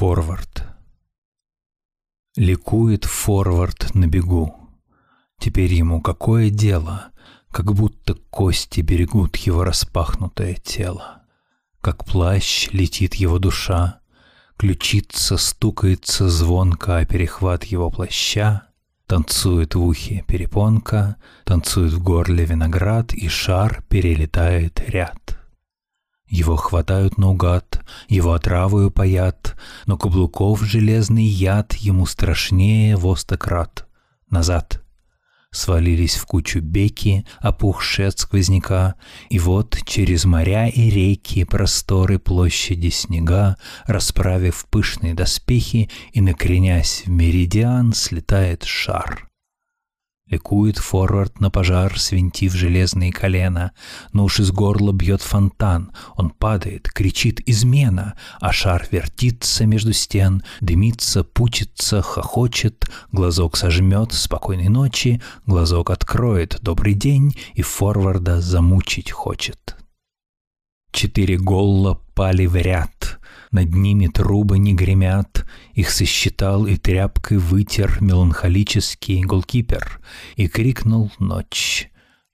[0.00, 0.64] Форвард.
[2.34, 4.56] Ликует форвард на бегу.
[5.38, 7.10] Теперь ему какое дело,
[7.50, 11.20] как будто кости берегут его распахнутое тело.
[11.82, 14.00] Как плащ летит его душа,
[14.56, 18.68] ключица стукается звонко о перехват его плаща,
[19.06, 25.39] танцует в ухе перепонка, танцует в горле виноград, и шар перелетает ряд.
[26.30, 29.56] Его хватают наугад, его отравою паят,
[29.86, 33.88] но каблуков железный яд ему страшнее востократ.
[34.30, 34.80] Назад.
[35.50, 38.94] Свалились в кучу беки, опухшие от сквозняка,
[39.28, 47.10] и вот через моря и реки просторы площади снега, расправив пышные доспехи и накренясь в
[47.10, 49.29] меридиан, слетает шар.
[50.30, 53.72] Ликует форвард на пожар, свинтив железные колена.
[54.12, 55.92] Но уж из горла бьет фонтан.
[56.16, 62.88] Он падает, кричит «измена!» А шар вертится между стен, дымится, пучится, хохочет.
[63.10, 69.76] Глазок сожмет «спокойной ночи», глазок откроет «добрый день» и форварда замучить хочет.
[70.92, 73.19] Четыре голла пали в ряд,
[73.50, 80.00] над ними трубы не гремят, их сосчитал и тряпкой вытер меланхолический голкипер
[80.36, 81.90] и крикнул «Ночь!».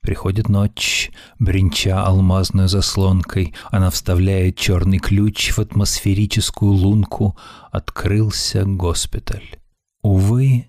[0.06, 7.36] Приходит ночь, бренча алмазной заслонкой, она вставляет черный ключ в атмосферическую лунку.
[7.72, 9.56] Открылся госпиталь.
[10.02, 10.68] Увы,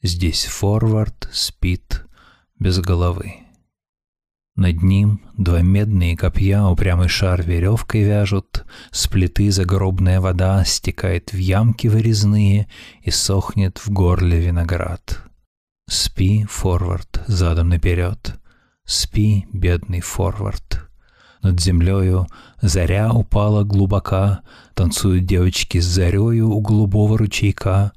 [0.00, 2.06] здесь форвард спит
[2.58, 3.47] без головы.
[4.58, 11.36] Над ним два медные копья упрямый шар веревкой вяжут, С плиты загробная вода стекает в
[11.36, 12.66] ямки вырезные
[13.02, 15.22] И сохнет в горле виноград.
[15.88, 18.34] Спи, форвард, задом наперед,
[18.84, 20.88] Спи, бедный форвард.
[21.40, 22.26] Над землею
[22.60, 24.40] заря упала глубока,
[24.74, 27.92] Танцуют девочки с зарею у голубого ручейка,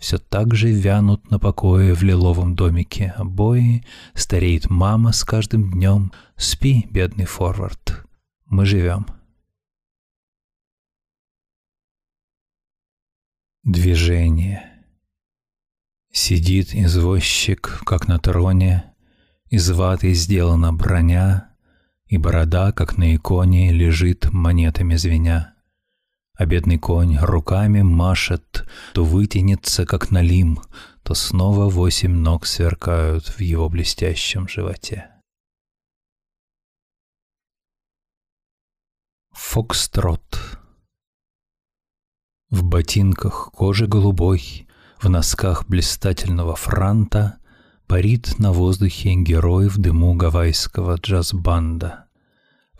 [0.00, 3.84] все так же вянут на покое в лиловом домике обои,
[4.14, 6.10] Стареет мама с каждым днем.
[6.36, 8.06] Спи, бедный форвард,
[8.46, 9.06] мы живем.
[13.62, 14.64] Движение.
[16.10, 18.94] Сидит извозчик, как на троне,
[19.50, 21.50] Из ваты сделана броня,
[22.06, 25.49] И борода, как на иконе, Лежит монетами звеня
[26.40, 30.58] а бедный конь руками машет, то вытянется, как налим,
[31.02, 35.10] то снова восемь ног сверкают в его блестящем животе.
[39.32, 40.58] Фокстрот
[42.48, 44.66] В ботинках кожи голубой,
[44.98, 47.36] в носках блистательного франта
[47.86, 52.06] Парит на воздухе герой в дыму гавайского джаз-банда—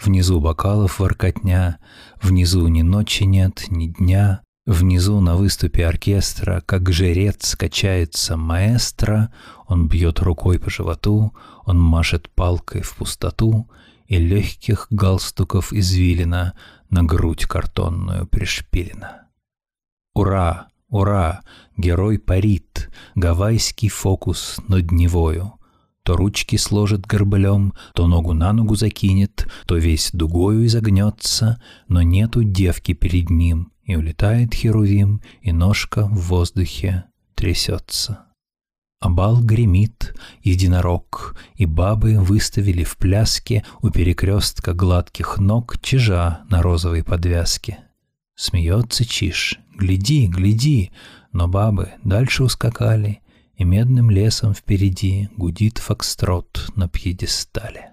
[0.02, 1.78] Внизу бокалов воркотня,
[2.22, 9.32] внизу ни ночи нет, ни дня, Внизу на выступе оркестра, как жрец качается маэстро,
[9.66, 11.34] Он бьет рукой по животу,
[11.64, 13.68] он машет палкой в пустоту,
[14.06, 16.54] И легких галстуков извилина
[16.88, 19.28] на грудь картонную пришпилена.
[20.14, 21.42] Ура, ура,
[21.76, 25.54] герой парит, гавайский фокус над Невою—
[26.04, 32.42] то ручки сложит горбылем, то ногу на ногу закинет, то весь дугою изогнется, но нету
[32.42, 38.24] девки перед ним, и улетает херувим, и ножка в воздухе трясется.
[39.00, 46.60] А бал гремит, единорог, и бабы выставили в пляске у перекрестка гладких ног чижа на
[46.60, 47.78] розовой подвязке.
[48.36, 50.92] Смеется чиж, гляди, гляди,
[51.32, 53.20] но бабы дальше ускакали—
[53.60, 57.90] и медным лесом впереди гудит фокстрот на пьедестале.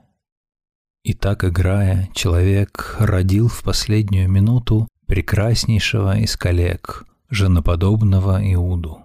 [1.03, 9.01] И так играя, человек родил в последнюю минуту прекраснейшего из коллег, женоподобного Иуду.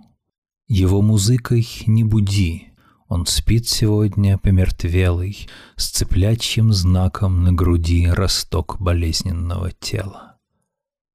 [0.69, 2.69] Его музыкой не буди,
[3.09, 10.37] он спит сегодня помертвелый, с цыплячьим знаком на груди росток болезненного тела.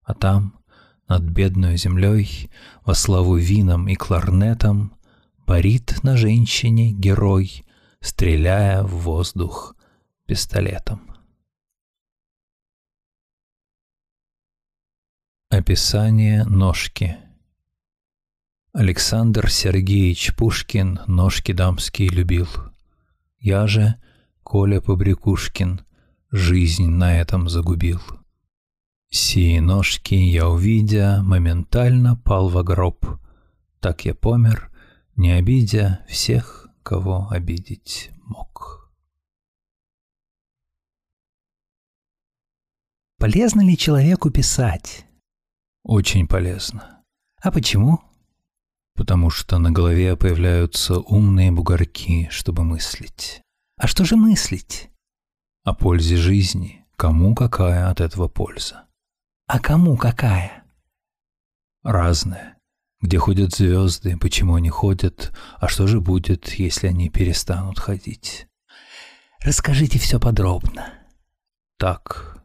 [0.03, 0.55] А там,
[1.07, 2.49] над бедной землей,
[2.83, 4.91] во славу вином и кларнетом,
[5.47, 7.63] Парит на женщине герой,
[8.01, 9.77] стреляя в воздух
[10.25, 11.15] пистолетом.
[15.49, 17.15] Описание ножки
[18.73, 22.49] Александр Сергеевич Пушкин ножки дамские любил.
[23.39, 23.95] Я же,
[24.43, 25.79] Коля Побрякушкин,
[26.29, 28.01] жизнь на этом загубил.
[29.09, 33.05] Сие ножки я увидя, моментально пал в гроб.
[33.79, 34.69] Так я помер—
[35.17, 38.91] не обидя всех, кого обидеть мог.
[43.17, 45.07] Полезно ли человеку писать?
[45.83, 47.03] Очень полезно.
[47.41, 47.99] А почему?
[48.93, 53.41] Потому что на голове появляются умные бугорки, чтобы мыслить.
[53.77, 54.89] А что же мыслить?
[55.63, 56.85] О пользе жизни.
[56.95, 58.87] Кому какая от этого польза?
[59.47, 60.63] А кому какая?
[61.83, 62.56] Разная.
[62.99, 68.47] Где ходят звезды, почему они ходят, а что же будет, если они перестанут ходить?
[69.39, 70.93] Расскажите все подробно.
[71.77, 72.43] Так,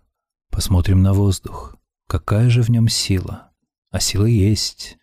[0.51, 1.77] посмотрим на воздух.
[2.07, 3.51] Какая же в нем сила?
[3.91, 4.99] А сила есть.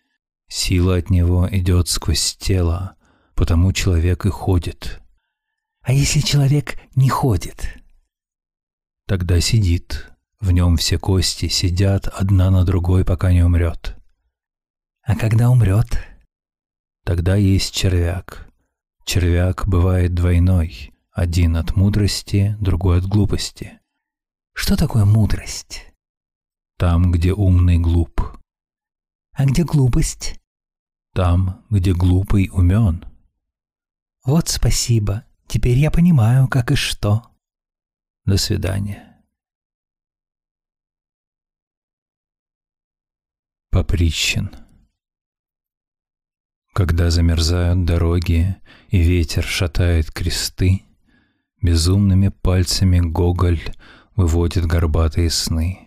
[0.48, 2.94] Сила от него идет сквозь тело,
[3.34, 5.00] потому человек и ходит.
[5.82, 7.66] А если человек не ходит?
[9.06, 10.10] Тогда сидит.
[10.40, 13.99] В нем все кости сидят одна на другой, пока не умрет.
[15.02, 15.86] А когда умрет?
[17.04, 18.50] Тогда есть червяк.
[19.04, 20.92] Червяк бывает двойной.
[21.10, 23.80] Один от мудрости, другой от глупости.
[24.52, 25.86] Что такое мудрость?
[26.76, 28.20] Там, где умный глуп.
[29.32, 30.40] А где глупость?
[31.12, 33.04] Там, где глупый умен.
[34.24, 35.24] Вот спасибо.
[35.46, 37.24] Теперь я понимаю, как и что.
[38.24, 39.24] До свидания.
[43.70, 44.50] Поприщен.
[46.80, 48.56] Когда замерзают дороги
[48.88, 50.80] и ветер шатает кресты,
[51.60, 53.60] Безумными пальцами Гоголь
[54.16, 55.80] выводит горбатые сны.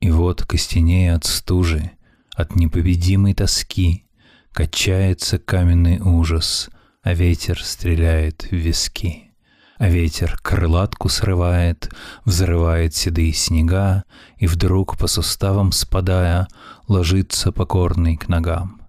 [0.00, 1.92] И вот костенея от стужи,
[2.34, 4.08] от непобедимой тоски,
[4.52, 6.70] Качается каменный ужас,
[7.04, 9.30] а ветер стреляет в виски.
[9.78, 11.88] А ветер крылатку срывает,
[12.24, 14.02] взрывает седые снега,
[14.38, 16.48] И вдруг по суставам спадая,
[16.88, 18.83] ложится покорный к ногам.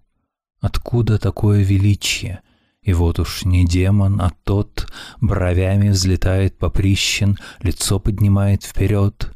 [0.65, 2.41] Откуда такое величие?
[2.81, 4.91] И вот уж не демон, а тот
[5.21, 9.31] Бровями взлетает поприщен, Лицо поднимает вперед.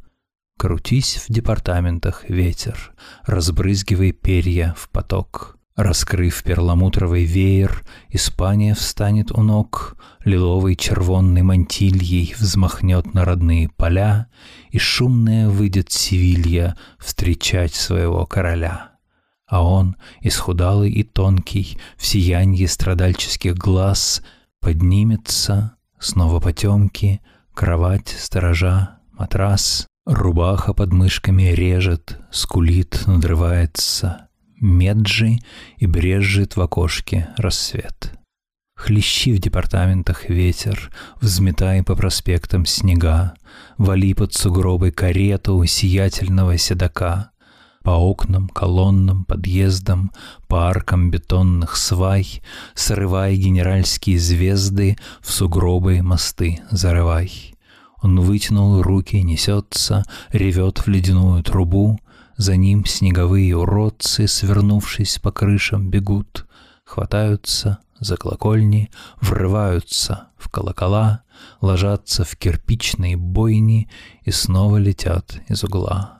[0.57, 2.93] Крутись в департаментах, ветер,
[3.27, 5.57] Разбрызгивай перья в поток.
[5.75, 14.29] Раскрыв перламутровый веер, Испания встанет у ног, Лиловой червонной мантильей Взмахнет на родные поля,
[14.71, 18.98] И шумная выйдет Севилья Встречать своего короля
[19.49, 24.21] а он, исхудалый и тонкий, в сиянье страдальческих глаз,
[24.61, 27.21] поднимется, снова потемки,
[27.53, 34.29] кровать, сторожа, матрас, рубаха под мышками режет, скулит, надрывается,
[34.61, 35.39] меджи
[35.77, 38.13] и брежет в окошке рассвет.
[38.75, 43.33] Хлещи в департаментах ветер, взметай по проспектам снега,
[43.77, 47.31] вали под сугробы карету сиятельного седока,
[47.83, 50.11] по окнам, колоннам, подъездам,
[50.47, 52.41] по аркам бетонных свай,
[52.75, 57.55] Срывай генеральские звезды, в сугробы мосты зарывай.
[58.01, 61.99] Он вытянул руки, несется, ревет в ледяную трубу,
[62.37, 66.45] За ним снеговые уродцы, свернувшись по крышам, бегут,
[66.85, 68.89] Хватаются за колокольни,
[69.21, 71.23] врываются в колокола,
[71.61, 73.89] Ложатся в кирпичные бойни
[74.23, 76.18] и снова летят из угла.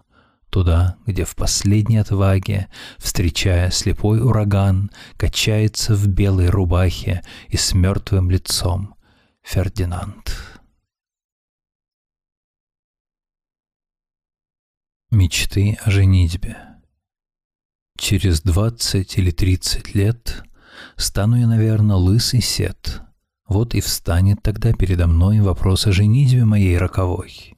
[0.49, 8.31] Туда, где в последней отваге, встречая слепой ураган, качается в белой рубахе и с мертвым
[8.31, 8.95] лицом
[9.43, 10.35] Фердинанд.
[15.11, 16.57] Мечты о женитьбе
[17.99, 20.43] Через двадцать или тридцать лет
[20.95, 23.01] стану я, наверное, лысый сет.
[23.45, 27.57] Вот и встанет тогда передо мной вопрос о женитьбе моей роковой.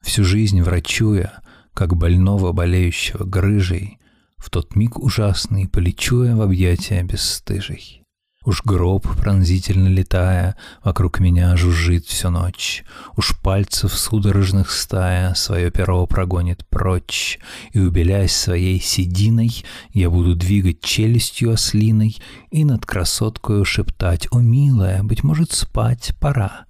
[0.00, 1.42] Всю жизнь врачуя,
[1.74, 3.98] как больного, болеющего грыжей,
[4.36, 8.04] в тот миг ужасный полечу я в объятия бесстыжей.
[8.44, 12.84] Уж гроб, пронзительно летая, вокруг меня жужжит всю ночь.
[13.16, 17.38] Уж пальцев судорожных стая свое перо прогонит прочь,
[17.72, 19.64] И, убелясь своей сединой,
[19.94, 22.18] я буду двигать челюстью ослиной
[22.50, 26.66] И над красоткою шептать «О, милая, быть может, спать пора».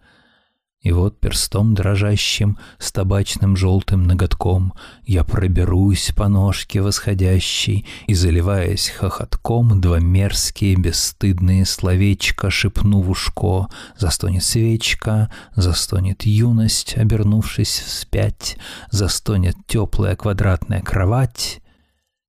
[0.84, 4.74] И вот перстом дрожащим, с табачным желтым ноготком,
[5.06, 13.68] Я проберусь по ножке восходящей, И, заливаясь хохотком, Два мерзкие бесстыдные словечка Шепну в ушко,
[13.96, 18.58] застонет свечка, Застонет юность, обернувшись вспять,
[18.90, 21.62] Застонет теплая квадратная кровать,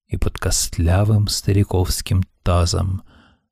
[0.07, 3.03] И под костлявым стариковским тазом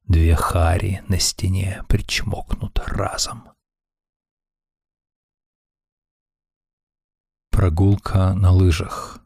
[0.07, 3.52] Две хари на стене причмокнут разом.
[7.63, 9.21] Прогулка на лыжах.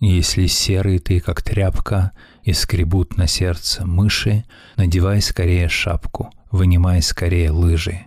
[0.00, 2.12] Если серый ты, как тряпка,
[2.42, 8.06] и скребут на сердце мыши, надевай скорее шапку, вынимай скорее лыжи.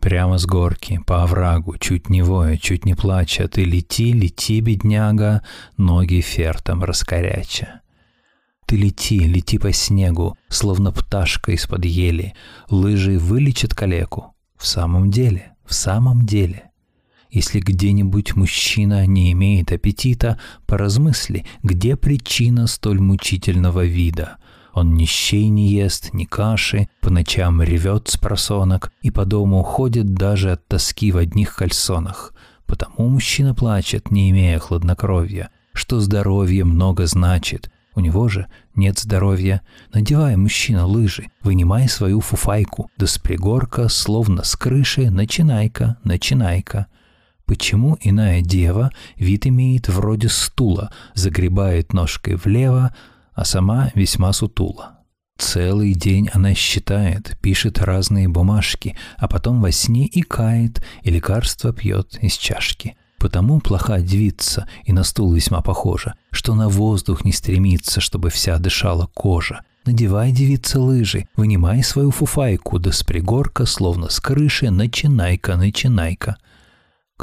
[0.00, 5.42] Прямо с горки, по оврагу, чуть не воя, чуть не плача, ты лети, лети, бедняга,
[5.76, 7.82] ноги фертом раскоряча.
[8.64, 12.32] Ты лети, лети по снегу, словно пташка из-под ели,
[12.70, 14.34] лыжи вылечат калеку.
[14.56, 16.71] В самом деле, в самом деле.
[17.32, 24.36] Если где-нибудь мужчина не имеет аппетита, поразмысли, где причина столь мучительного вида—
[24.74, 29.60] он ни щей не ест, ни каши, по ночам ревет с просонок и по дому
[29.60, 32.32] уходит даже от тоски в одних кальсонах.
[32.66, 37.70] Потому мужчина плачет, не имея хладнокровья, что здоровье много значит.
[37.94, 39.60] У него же нет здоровья.
[39.92, 46.86] Надевай, мужчина, лыжи, вынимай свою фуфайку, да с пригорка, словно с крыши, начинай-ка, начинай-ка.
[47.52, 52.96] Почему иная дева вид имеет вроде стула, загребает ножкой влево,
[53.34, 55.00] а сама весьма сутула.
[55.36, 61.74] Целый день она считает, пишет разные бумажки, а потом во сне и кает, и лекарство
[61.74, 62.96] пьет из чашки.
[63.18, 68.56] Потому плоха девица и на стул весьма похожа, что на воздух не стремится, чтобы вся
[68.58, 69.60] дышала кожа.
[69.84, 76.38] Надевай, девица, лыжи, вынимай свою фуфайку, да с пригорка, словно с крыши, начинай-ка, начинай-ка.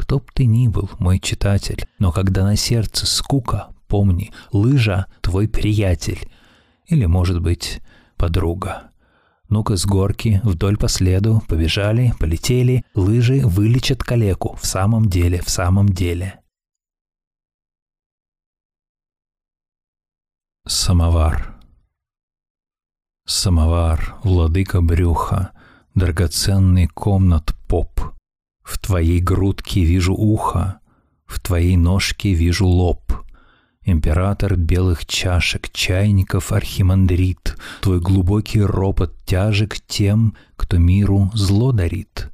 [0.00, 5.48] Кто б ты ни был, мой читатель, но когда на сердце скука, Помни, лыжа— твой
[5.48, 6.30] приятель.
[6.86, 7.82] Или, может быть,
[8.16, 8.92] подруга.
[9.48, 15.50] Ну-ка с горки вдоль по следу побежали, полетели, лыжи вылечат калеку, в самом деле, в
[15.50, 16.38] самом деле.
[20.68, 21.60] Самовар.
[23.26, 25.50] Самовар, владыка брюха,
[25.96, 28.19] драгоценный комнат поп.
[28.70, 30.78] В твоей грудке вижу ухо,
[31.26, 33.12] в твоей ножке вижу лоб
[33.82, 42.30] император белых чашек, чайников, архимандрит, твой глубокий ропот тяжек тем, кто миру зло дарит.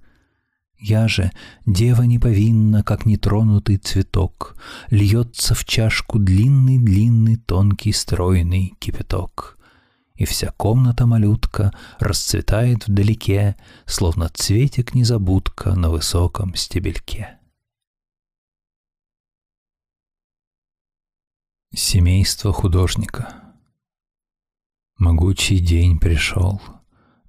[0.78, 1.32] Я же,
[1.64, 4.56] дева не повинна, как нетронутый цветок,
[4.90, 9.55] Льется в чашку длинный-длинный тонкий стройный кипяток.
[10.16, 17.38] И вся комната малютка расцветает вдалеке, Словно цветик-незабудка на высоком стебельке.
[21.74, 23.34] Семейство художника.
[24.98, 26.62] Могучий день пришел.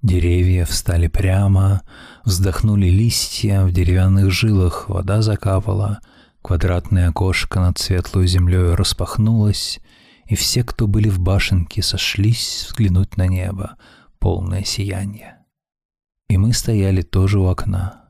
[0.02, 1.82] Деревья встали прямо,
[2.24, 6.00] вздохнули листья, в деревянных жилах вода закапала,
[6.42, 9.82] квадратное окошко над светлой землей распахнулось,
[10.28, 13.78] и все, кто были в башенке, сошлись взглянуть на небо,
[14.20, 15.38] полное сияние.
[16.30, 18.04] И мы стояли тоже у окна—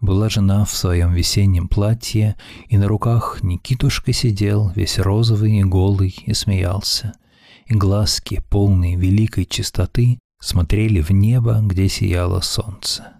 [0.00, 2.36] была жена в своем весеннем платье,
[2.68, 7.12] и на руках Никитушка сидел, весь розовый и голый, и смеялся.
[7.66, 13.19] И глазки, полные великой чистоты, смотрели в небо, где сияло солнце.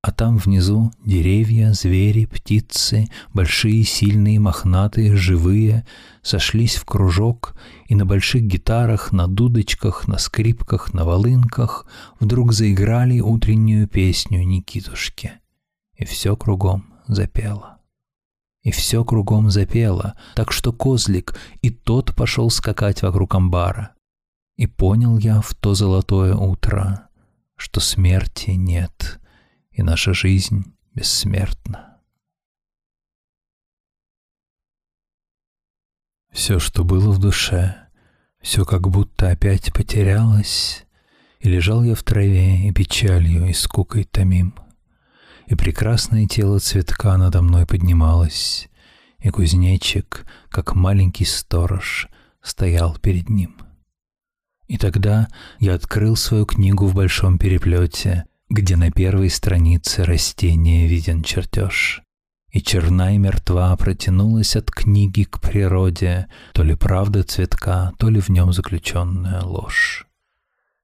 [0.00, 5.86] А там внизу деревья, звери, птицы, большие, сильные, мохнатые, живые,
[6.22, 11.86] сошлись в кружок, и на больших гитарах, на дудочках, на скрипках, на волынках
[12.20, 15.32] вдруг заиграли утреннюю песню Никитушки—
[15.98, 17.78] и все кругом запело.
[18.62, 23.94] И все кругом запело, так что козлик и тот пошел скакать вокруг амбара.
[24.56, 27.08] И понял я в то золотое утро,
[27.56, 29.20] что смерти нет,
[29.78, 31.98] и наша жизнь бессмертна.
[36.30, 37.88] Все, что было в душе,
[38.40, 40.84] все как будто опять потерялось,
[41.40, 44.54] и лежал я в траве и печалью и скукой томим—
[45.48, 48.68] и прекрасное тело цветка надо мной поднималось,
[49.18, 52.08] и кузнечик, как маленький сторож,
[52.42, 53.56] стоял перед ним.
[54.66, 61.22] И тогда я открыл свою книгу в большом переплете, где на первой странице растения виден
[61.22, 62.02] чертеж.
[62.50, 68.20] И черна и мертва протянулась от книги к природе, то ли правда цветка, то ли
[68.20, 70.08] в нем заключенная ложь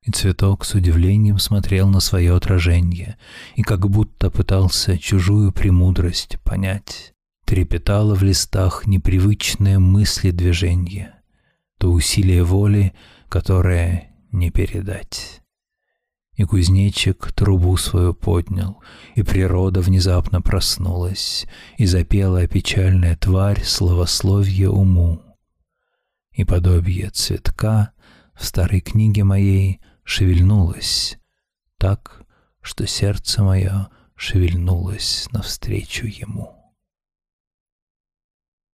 [0.05, 3.17] и цветок с удивлением смотрел на свое отражение
[3.57, 7.15] и как будто пытался чужую премудрость понять.
[7.47, 11.15] Трепетало в листах непривычное мысли движение,
[11.79, 12.95] то усилие воли,
[13.29, 15.43] которое не передать.
[16.37, 18.83] И кузнечик трубу свою поднял,
[19.15, 21.47] и природа внезапно проснулась,
[21.79, 25.23] и запела печальная тварь словословие уму.
[26.33, 27.93] И подобие цветка
[28.35, 31.19] в старой книге моей— шевельнулось
[31.79, 32.23] так,
[32.61, 36.64] что сердце мое шевельнулось навстречу ему.